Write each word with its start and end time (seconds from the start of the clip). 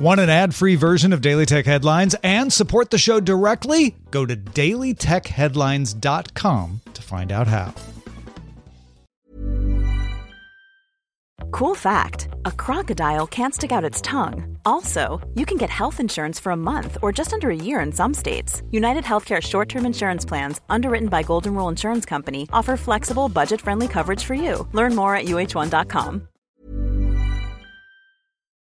Want 0.00 0.18
an 0.18 0.30
ad 0.30 0.54
free 0.54 0.76
version 0.76 1.12
of 1.12 1.20
Daily 1.20 1.44
Tech 1.44 1.66
Headlines 1.66 2.16
and 2.22 2.50
support 2.50 2.88
the 2.88 2.96
show 2.96 3.20
directly? 3.20 3.96
Go 4.10 4.24
to 4.24 4.34
dailytechheadlines.com 4.34 6.80
to 6.94 7.02
find 7.02 7.30
out 7.30 7.46
how. 7.46 7.74
Cool 11.50 11.74
fact 11.74 12.28
a 12.46 12.52
crocodile 12.52 13.26
can't 13.26 13.54
stick 13.54 13.72
out 13.72 13.84
its 13.84 14.00
tongue. 14.00 14.56
Also, 14.64 15.20
you 15.34 15.44
can 15.44 15.58
get 15.58 15.68
health 15.68 16.00
insurance 16.00 16.40
for 16.40 16.52
a 16.52 16.56
month 16.56 16.96
or 17.02 17.12
just 17.12 17.34
under 17.34 17.50
a 17.50 17.54
year 17.54 17.80
in 17.80 17.92
some 17.92 18.14
states. 18.14 18.62
United 18.70 19.04
Healthcare 19.04 19.42
short 19.42 19.68
term 19.68 19.84
insurance 19.84 20.24
plans, 20.24 20.62
underwritten 20.70 21.10
by 21.10 21.22
Golden 21.22 21.54
Rule 21.54 21.68
Insurance 21.68 22.06
Company, 22.06 22.48
offer 22.54 22.78
flexible, 22.78 23.28
budget 23.28 23.60
friendly 23.60 23.86
coverage 23.86 24.24
for 24.24 24.32
you. 24.32 24.66
Learn 24.72 24.96
more 24.96 25.14
at 25.14 25.26
uh1.com. 25.26 26.29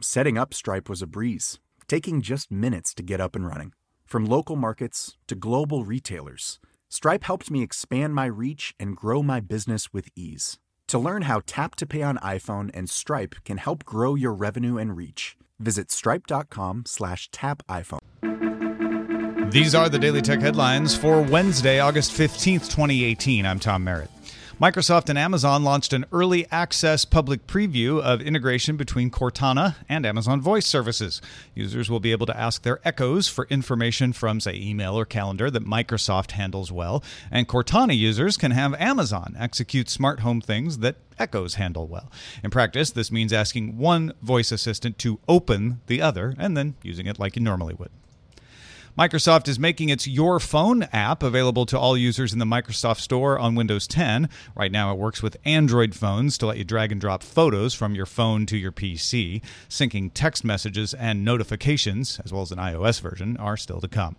Setting 0.00 0.38
up 0.38 0.54
Stripe 0.54 0.88
was 0.88 1.02
a 1.02 1.08
breeze, 1.08 1.58
taking 1.88 2.22
just 2.22 2.52
minutes 2.52 2.94
to 2.94 3.02
get 3.02 3.20
up 3.20 3.34
and 3.34 3.44
running. 3.44 3.72
From 4.06 4.26
local 4.26 4.54
markets 4.54 5.16
to 5.26 5.34
global 5.34 5.84
retailers, 5.84 6.60
Stripe 6.88 7.24
helped 7.24 7.50
me 7.50 7.64
expand 7.64 8.14
my 8.14 8.26
reach 8.26 8.76
and 8.78 8.96
grow 8.96 9.24
my 9.24 9.40
business 9.40 9.92
with 9.92 10.08
ease. 10.14 10.56
To 10.86 11.00
learn 11.00 11.22
how 11.22 11.42
Tap 11.46 11.74
to 11.76 11.86
Pay 11.86 12.02
on 12.02 12.16
iPhone 12.18 12.70
and 12.72 12.88
Stripe 12.88 13.34
can 13.44 13.56
help 13.56 13.84
grow 13.84 14.14
your 14.14 14.32
revenue 14.32 14.78
and 14.78 14.96
reach, 14.96 15.36
visit 15.58 15.90
stripe.com 15.90 16.84
slash 16.86 17.28
tap 17.32 17.64
iPhone. 17.68 17.98
These 19.50 19.74
are 19.74 19.88
the 19.88 19.98
Daily 19.98 20.22
Tech 20.22 20.40
headlines 20.40 20.94
for 20.94 21.22
Wednesday, 21.22 21.80
August 21.80 22.12
15th, 22.12 22.70
2018. 22.70 23.44
I'm 23.44 23.58
Tom 23.58 23.82
Merritt. 23.82 24.10
Microsoft 24.60 25.08
and 25.08 25.16
Amazon 25.16 25.62
launched 25.62 25.92
an 25.92 26.04
early 26.10 26.44
access 26.50 27.04
public 27.04 27.46
preview 27.46 28.02
of 28.02 28.20
integration 28.20 28.76
between 28.76 29.08
Cortana 29.08 29.76
and 29.88 30.04
Amazon 30.04 30.40
Voice 30.40 30.66
services. 30.66 31.22
Users 31.54 31.88
will 31.88 32.00
be 32.00 32.10
able 32.10 32.26
to 32.26 32.36
ask 32.36 32.62
their 32.62 32.80
echoes 32.84 33.28
for 33.28 33.46
information 33.50 34.12
from, 34.12 34.40
say, 34.40 34.56
email 34.56 34.98
or 34.98 35.04
calendar 35.04 35.48
that 35.48 35.64
Microsoft 35.64 36.32
handles 36.32 36.72
well, 36.72 37.04
and 37.30 37.46
Cortana 37.46 37.96
users 37.96 38.36
can 38.36 38.50
have 38.50 38.74
Amazon 38.80 39.36
execute 39.38 39.88
smart 39.88 40.20
home 40.20 40.40
things 40.40 40.78
that 40.78 40.96
Echoes 41.20 41.54
handle 41.54 41.86
well. 41.88 42.12
In 42.44 42.50
practice, 42.50 42.90
this 42.90 43.10
means 43.10 43.32
asking 43.32 43.76
one 43.76 44.12
voice 44.22 44.52
assistant 44.52 44.98
to 44.98 45.18
open 45.28 45.80
the 45.88 46.00
other 46.00 46.34
and 46.38 46.56
then 46.56 46.76
using 46.82 47.06
it 47.06 47.18
like 47.18 47.34
you 47.34 47.42
normally 47.42 47.74
would. 47.74 47.90
Microsoft 48.98 49.46
is 49.46 49.60
making 49.60 49.90
its 49.90 50.08
Your 50.08 50.40
Phone 50.40 50.82
app 50.92 51.22
available 51.22 51.64
to 51.66 51.78
all 51.78 51.96
users 51.96 52.32
in 52.32 52.40
the 52.40 52.44
Microsoft 52.44 52.98
Store 52.98 53.38
on 53.38 53.54
Windows 53.54 53.86
10. 53.86 54.28
Right 54.56 54.72
now, 54.72 54.92
it 54.92 54.98
works 54.98 55.22
with 55.22 55.36
Android 55.44 55.94
phones 55.94 56.36
to 56.38 56.46
let 56.46 56.56
you 56.56 56.64
drag 56.64 56.90
and 56.90 57.00
drop 57.00 57.22
photos 57.22 57.74
from 57.74 57.94
your 57.94 58.06
phone 58.06 58.44
to 58.46 58.56
your 58.56 58.72
PC. 58.72 59.40
Syncing 59.68 60.10
text 60.12 60.42
messages 60.42 60.94
and 60.94 61.24
notifications, 61.24 62.20
as 62.24 62.32
well 62.32 62.42
as 62.42 62.50
an 62.50 62.58
iOS 62.58 63.00
version, 63.00 63.36
are 63.36 63.56
still 63.56 63.80
to 63.80 63.86
come. 63.86 64.16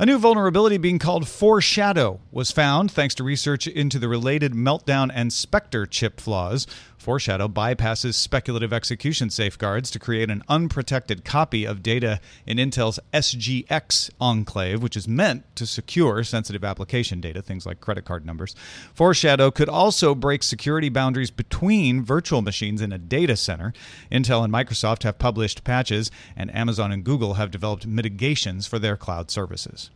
A 0.00 0.06
new 0.06 0.16
vulnerability 0.16 0.78
being 0.78 0.98
called 0.98 1.28
Foreshadow 1.28 2.20
was 2.32 2.50
found 2.50 2.90
thanks 2.90 3.14
to 3.16 3.22
research 3.22 3.66
into 3.66 3.98
the 3.98 4.08
related 4.08 4.54
Meltdown 4.54 5.10
and 5.14 5.30
Spectre 5.30 5.84
chip 5.84 6.20
flaws. 6.20 6.66
Foreshadow 6.96 7.48
bypasses 7.48 8.14
speculative 8.14 8.74
execution 8.74 9.30
safeguards 9.30 9.90
to 9.90 9.98
create 9.98 10.30
an 10.30 10.42
unprotected 10.48 11.24
copy 11.24 11.66
of 11.66 11.82
data 11.82 12.20
in 12.46 12.58
Intel's 12.58 13.00
SGX 13.12 14.10
enclave, 14.20 14.82
which 14.82 14.96
is 14.96 15.08
meant 15.08 15.44
to 15.56 15.66
secure 15.66 16.22
sensitive 16.24 16.64
application 16.64 17.20
data, 17.20 17.40
things 17.40 17.64
like 17.64 17.80
credit 17.80 18.06
card 18.06 18.24
numbers. 18.24 18.54
Foreshadow 18.94 19.50
could 19.50 19.68
also 19.68 20.14
break 20.14 20.42
security 20.42 20.88
boundaries 20.88 21.30
between 21.30 22.02
virtual 22.02 22.42
machines 22.42 22.82
in 22.82 22.92
a 22.92 22.98
data 22.98 23.36
center. 23.36 23.72
Intel 24.12 24.44
and 24.44 24.52
Microsoft 24.52 25.02
have 25.02 25.18
published 25.18 25.64
patches, 25.64 26.10
and 26.36 26.54
Amazon 26.54 26.92
and 26.92 27.04
Google 27.04 27.34
have 27.34 27.50
developed 27.50 27.86
mitigations 27.86 28.66
for 28.66 28.78
their 28.78 28.96
cloud 28.96 29.30
services. 29.30 29.89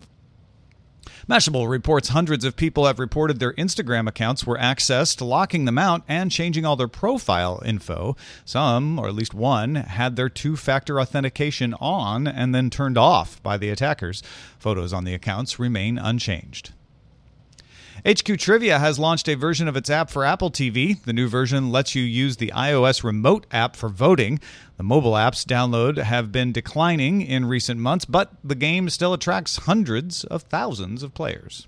Mashable 1.28 1.68
reports 1.68 2.08
hundreds 2.08 2.44
of 2.44 2.56
people 2.56 2.86
have 2.86 2.98
reported 2.98 3.38
their 3.38 3.52
Instagram 3.54 4.08
accounts 4.08 4.46
were 4.46 4.58
accessed, 4.58 5.24
locking 5.24 5.64
them 5.64 5.78
out 5.78 6.02
and 6.08 6.30
changing 6.30 6.64
all 6.64 6.76
their 6.76 6.88
profile 6.88 7.62
info. 7.64 8.16
Some, 8.44 8.98
or 8.98 9.08
at 9.08 9.14
least 9.14 9.34
one, 9.34 9.74
had 9.74 10.16
their 10.16 10.28
two 10.28 10.56
factor 10.56 11.00
authentication 11.00 11.74
on 11.74 12.26
and 12.26 12.54
then 12.54 12.70
turned 12.70 12.98
off 12.98 13.42
by 13.42 13.56
the 13.56 13.70
attackers. 13.70 14.22
Photos 14.58 14.92
on 14.92 15.04
the 15.04 15.14
accounts 15.14 15.58
remain 15.58 15.98
unchanged. 15.98 16.72
HQ 18.06 18.36
Trivia 18.36 18.78
has 18.78 18.98
launched 18.98 19.30
a 19.30 19.34
version 19.34 19.66
of 19.66 19.78
its 19.78 19.88
app 19.88 20.10
for 20.10 20.26
Apple 20.26 20.50
TV. 20.50 21.02
The 21.04 21.14
new 21.14 21.26
version 21.26 21.72
lets 21.72 21.94
you 21.94 22.02
use 22.02 22.36
the 22.36 22.52
iOS 22.54 23.02
remote 23.02 23.46
app 23.50 23.76
for 23.76 23.88
voting. 23.88 24.40
The 24.76 24.82
mobile 24.82 25.12
apps 25.12 25.42
download 25.42 25.96
have 25.96 26.30
been 26.30 26.52
declining 26.52 27.22
in 27.22 27.46
recent 27.46 27.80
months, 27.80 28.04
but 28.04 28.32
the 28.44 28.54
game 28.54 28.90
still 28.90 29.14
attracts 29.14 29.56
hundreds 29.56 30.24
of 30.24 30.42
thousands 30.42 31.02
of 31.02 31.14
players. 31.14 31.66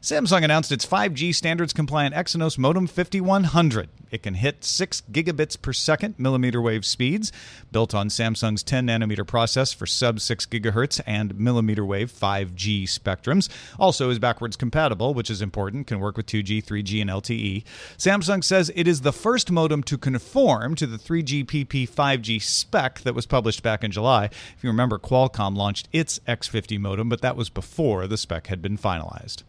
Samsung 0.00 0.44
announced 0.44 0.70
its 0.70 0.86
5G 0.86 1.34
standards 1.34 1.72
compliant 1.72 2.14
Exynos 2.14 2.56
modem 2.56 2.86
5100. 2.86 3.88
It 4.12 4.22
can 4.22 4.34
hit 4.34 4.64
6 4.64 5.02
gigabits 5.10 5.60
per 5.60 5.72
second 5.72 6.14
millimeter 6.18 6.62
wave 6.62 6.86
speeds, 6.86 7.32
built 7.72 7.94
on 7.94 8.08
Samsung's 8.08 8.62
10 8.62 8.86
nanometer 8.86 9.26
process 9.26 9.72
for 9.72 9.86
sub 9.86 10.20
6 10.20 10.46
gigahertz 10.46 11.00
and 11.04 11.38
millimeter 11.38 11.84
wave 11.84 12.12
5G 12.12 12.84
spectrums. 12.84 13.48
Also 13.78 14.08
is 14.08 14.20
backwards 14.20 14.56
compatible, 14.56 15.14
which 15.14 15.30
is 15.30 15.42
important, 15.42 15.88
can 15.88 15.98
work 15.98 16.16
with 16.16 16.26
2G, 16.26 16.64
3G, 16.64 17.00
and 17.02 17.10
LTE. 17.10 17.64
Samsung 17.98 18.44
says 18.44 18.70
it 18.76 18.86
is 18.86 19.00
the 19.00 19.12
first 19.12 19.50
modem 19.50 19.82
to 19.82 19.98
conform 19.98 20.76
to 20.76 20.86
the 20.86 20.96
3GPP 20.96 21.90
5G 21.90 22.40
spec 22.40 23.00
that 23.00 23.16
was 23.16 23.26
published 23.26 23.64
back 23.64 23.82
in 23.82 23.90
July. 23.90 24.26
If 24.26 24.58
you 24.62 24.70
remember, 24.70 24.98
Qualcomm 24.98 25.56
launched 25.56 25.88
its 25.92 26.20
X50 26.20 26.78
modem, 26.78 27.08
but 27.08 27.20
that 27.22 27.36
was 27.36 27.50
before 27.50 28.06
the 28.06 28.16
spec 28.16 28.46
had 28.46 28.62
been 28.62 28.78
finalized. 28.78 29.42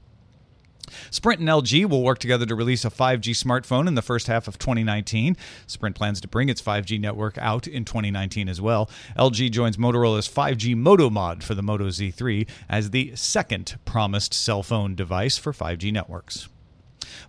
Sprint 1.12 1.40
and 1.40 1.50
LG 1.50 1.90
will 1.90 2.04
work 2.04 2.20
together 2.20 2.46
to 2.46 2.56
release 2.56 2.86
a 2.86 2.90
5G 2.90 3.32
smartphone 3.32 3.88
in 3.88 3.96
the 3.96 4.02
first 4.02 4.28
half 4.28 4.48
of 4.48 4.58
2019. 4.58 5.36
Sprint 5.68 5.96
plans 5.96 6.22
to 6.22 6.28
bring 6.28 6.50
its 6.50 6.62
5G 6.62 7.00
network 7.00 7.38
out 7.38 7.68
in 7.68 7.86
2019 7.86 8.50
as 8.50 8.62
well. 8.62 8.90
LG 9.18 9.52
joins 9.52 9.78
Motorola's 9.78 10.28
5G 10.28 10.76
Moto 10.76 11.10
Mod 11.10 11.44
for 11.44 11.56
the 11.56 11.64
Moto 11.64 11.88
Z3 11.88 12.48
as 12.68 12.92
the 12.92 13.16
second 13.16 13.78
promised 13.86 14.34
cell 14.34 14.64
phone 14.64 14.96
device 14.96 15.38
for 15.38 15.54
5G 15.54 15.92
networks. 15.92 16.50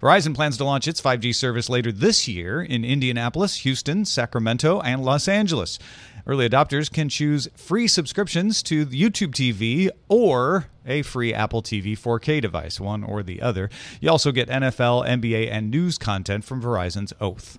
Verizon 0.01 0.35
plans 0.35 0.57
to 0.57 0.65
launch 0.65 0.89
its 0.89 1.01
5G 1.01 1.35
service 1.35 1.69
later 1.69 1.93
this 1.93 2.27
year 2.29 2.63
in 2.63 2.85
Indianapolis, 2.85 3.59
Houston, 3.59 4.05
Sacramento, 4.05 4.81
and 4.81 5.05
Los 5.05 5.29
Angeles. 5.29 5.79
Early 6.27 6.49
adopters 6.49 6.93
can 6.93 7.09
choose 7.09 7.49
free 7.57 7.89
subscriptions 7.89 8.63
to 8.65 8.87
YouTube 8.87 9.33
TV 9.33 9.91
or 10.09 10.67
a 10.87 11.03
free 11.03 11.33
Apple 11.33 11.63
TV 11.63 11.99
4K 11.99 12.41
device, 12.41 12.79
one 12.81 13.03
or 13.03 13.23
the 13.23 13.41
other. 13.41 13.71
You 14.01 14.11
also 14.11 14.33
get 14.33 14.49
NFL, 14.49 15.07
NBA, 15.07 15.51
and 15.51 15.71
news 15.71 15.99
content 15.99 16.45
from 16.45 16.63
Verizon's 16.63 17.13
Oath. 17.21 17.59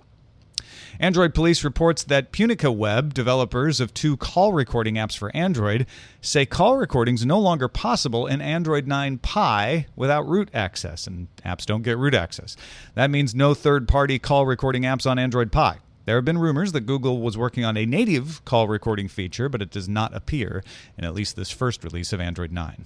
Android 1.00 1.34
Police 1.34 1.64
reports 1.64 2.04
that 2.04 2.32
Punica 2.32 2.76
Web, 2.76 3.14
developers 3.14 3.80
of 3.80 3.94
two 3.94 4.18
call 4.18 4.54
recording 4.54 4.96
apps 4.96 5.18
for 5.18 5.36
Android, 5.36 5.86
say 6.22 6.46
call 6.46 6.78
recordings 6.78 7.26
no 7.26 7.40
longer 7.40 7.68
possible 7.68 8.28
in 8.28 8.42
Android 8.42 8.88
9 8.88 9.18
Pie 9.20 9.88
without 9.96 10.28
root 10.28 10.50
access, 10.54 11.08
and 11.08 11.28
apps 11.46 11.66
don't 11.66 11.84
get 11.84 11.98
root 11.98 12.14
access. 12.14 12.56
That 12.96 13.12
means 13.12 13.34
no 13.34 13.54
third 13.54 13.88
party 13.88 14.20
call 14.20 14.46
recording 14.46 14.84
apps 14.84 15.10
on 15.10 15.20
Android 15.20 15.52
Pie. 15.52 15.80
There 16.06 16.16
have 16.16 16.26
been 16.26 16.40
rumors 16.40 16.72
that 16.72 16.82
Google 16.82 17.22
was 17.22 17.38
working 17.38 17.64
on 17.64 17.78
a 17.78 17.86
native 17.86 18.44
call 18.44 18.68
recording 18.68 19.08
feature, 19.08 19.50
but 19.50 19.62
it 19.62 19.70
does 19.70 19.88
not 19.88 20.16
appear 20.16 20.64
in 20.98 21.04
at 21.04 21.14
least 21.14 21.36
this 21.36 21.52
first 21.52 21.84
release 21.84 22.12
of 22.12 22.20
Android 22.20 22.52
9. 22.52 22.86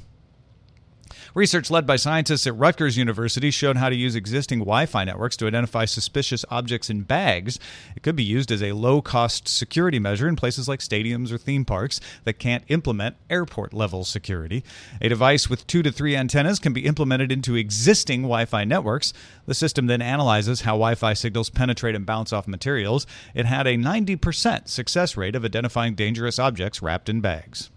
Research 1.35 1.69
led 1.69 1.85
by 1.85 1.97
scientists 1.97 2.47
at 2.47 2.55
Rutgers 2.55 2.95
University 2.95 3.51
showed 3.51 3.75
how 3.75 3.89
to 3.89 3.95
use 3.95 4.15
existing 4.15 4.59
Wi 4.59 4.85
Fi 4.85 5.03
networks 5.03 5.35
to 5.35 5.47
identify 5.47 5.83
suspicious 5.83 6.45
objects 6.49 6.89
in 6.89 7.01
bags. 7.01 7.59
It 7.93 8.03
could 8.03 8.15
be 8.15 8.23
used 8.23 8.53
as 8.53 8.63
a 8.63 8.71
low 8.71 9.01
cost 9.01 9.49
security 9.49 9.99
measure 9.99 10.29
in 10.29 10.37
places 10.37 10.69
like 10.69 10.79
stadiums 10.79 11.33
or 11.33 11.37
theme 11.37 11.65
parks 11.65 11.99
that 12.23 12.39
can't 12.39 12.63
implement 12.69 13.17
airport 13.29 13.73
level 13.73 14.05
security. 14.05 14.63
A 15.01 15.09
device 15.09 15.49
with 15.49 15.67
two 15.67 15.83
to 15.83 15.91
three 15.91 16.15
antennas 16.15 16.57
can 16.57 16.71
be 16.71 16.85
implemented 16.85 17.33
into 17.33 17.55
existing 17.55 18.21
Wi 18.21 18.45
Fi 18.45 18.63
networks. 18.63 19.11
The 19.45 19.53
system 19.53 19.87
then 19.87 20.01
analyzes 20.01 20.61
how 20.61 20.75
Wi 20.75 20.95
Fi 20.95 21.11
signals 21.11 21.49
penetrate 21.49 21.95
and 21.95 22.05
bounce 22.05 22.31
off 22.31 22.47
materials. 22.47 23.05
It 23.33 23.45
had 23.45 23.67
a 23.67 23.75
90% 23.75 24.69
success 24.69 25.17
rate 25.17 25.35
of 25.35 25.43
identifying 25.43 25.95
dangerous 25.95 26.39
objects 26.39 26.81
wrapped 26.81 27.09
in 27.09 27.19
bags. 27.19 27.71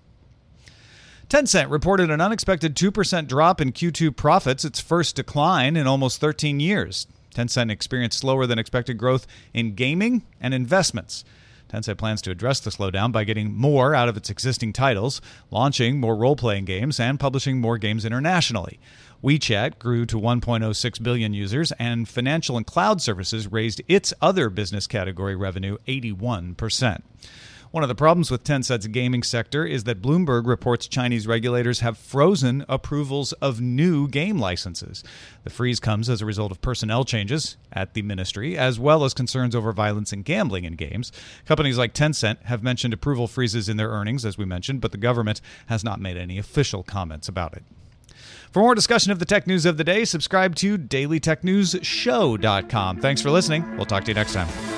Tencent 1.28 1.70
reported 1.70 2.10
an 2.10 2.22
unexpected 2.22 2.74
2% 2.74 3.26
drop 3.26 3.60
in 3.60 3.72
Q2 3.72 4.16
profits, 4.16 4.64
its 4.64 4.80
first 4.80 5.14
decline 5.14 5.76
in 5.76 5.86
almost 5.86 6.22
13 6.22 6.58
years. 6.58 7.06
Tencent 7.34 7.70
experienced 7.70 8.20
slower 8.20 8.46
than 8.46 8.58
expected 8.58 8.96
growth 8.96 9.26
in 9.52 9.74
gaming 9.74 10.22
and 10.40 10.54
investments. 10.54 11.26
Tencent 11.68 11.98
plans 11.98 12.22
to 12.22 12.30
address 12.30 12.60
the 12.60 12.70
slowdown 12.70 13.12
by 13.12 13.24
getting 13.24 13.52
more 13.54 13.94
out 13.94 14.08
of 14.08 14.16
its 14.16 14.30
existing 14.30 14.72
titles, 14.72 15.20
launching 15.50 16.00
more 16.00 16.16
role 16.16 16.34
playing 16.34 16.64
games, 16.64 16.98
and 16.98 17.20
publishing 17.20 17.60
more 17.60 17.76
games 17.76 18.06
internationally. 18.06 18.80
WeChat 19.22 19.78
grew 19.78 20.06
to 20.06 20.16
1.06 20.16 21.02
billion 21.02 21.34
users, 21.34 21.72
and 21.72 22.08
financial 22.08 22.56
and 22.56 22.66
cloud 22.66 23.02
services 23.02 23.52
raised 23.52 23.82
its 23.86 24.14
other 24.22 24.48
business 24.48 24.86
category 24.86 25.36
revenue 25.36 25.76
81%. 25.86 27.02
One 27.70 27.82
of 27.82 27.88
the 27.88 27.94
problems 27.94 28.30
with 28.30 28.44
Tencent's 28.44 28.86
gaming 28.86 29.22
sector 29.22 29.66
is 29.66 29.84
that 29.84 30.00
Bloomberg 30.00 30.46
reports 30.46 30.88
Chinese 30.88 31.26
regulators 31.26 31.80
have 31.80 31.98
frozen 31.98 32.64
approvals 32.66 33.34
of 33.34 33.60
new 33.60 34.08
game 34.08 34.38
licenses. 34.38 35.04
The 35.44 35.50
freeze 35.50 35.78
comes 35.78 36.08
as 36.08 36.22
a 36.22 36.26
result 36.26 36.50
of 36.50 36.62
personnel 36.62 37.04
changes 37.04 37.58
at 37.70 37.92
the 37.92 38.00
ministry, 38.00 38.56
as 38.56 38.80
well 38.80 39.04
as 39.04 39.12
concerns 39.12 39.54
over 39.54 39.70
violence 39.72 40.12
and 40.12 40.24
gambling 40.24 40.64
in 40.64 40.76
games. 40.76 41.12
Companies 41.44 41.76
like 41.76 41.92
Tencent 41.92 42.42
have 42.44 42.62
mentioned 42.62 42.94
approval 42.94 43.26
freezes 43.26 43.68
in 43.68 43.76
their 43.76 43.90
earnings, 43.90 44.24
as 44.24 44.38
we 44.38 44.46
mentioned, 44.46 44.80
but 44.80 44.92
the 44.92 44.98
government 44.98 45.42
has 45.66 45.84
not 45.84 46.00
made 46.00 46.16
any 46.16 46.38
official 46.38 46.82
comments 46.82 47.28
about 47.28 47.54
it. 47.54 47.64
For 48.50 48.60
more 48.60 48.74
discussion 48.74 49.12
of 49.12 49.18
the 49.18 49.26
tech 49.26 49.46
news 49.46 49.66
of 49.66 49.76
the 49.76 49.84
day, 49.84 50.06
subscribe 50.06 50.54
to 50.56 50.78
dailytechnewsshow.com. 50.78 53.00
Thanks 53.00 53.20
for 53.20 53.30
listening. 53.30 53.76
We'll 53.76 53.84
talk 53.84 54.04
to 54.04 54.10
you 54.10 54.14
next 54.14 54.32
time. 54.32 54.77